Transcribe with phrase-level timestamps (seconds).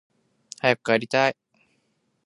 [0.57, 1.37] 早く帰りたい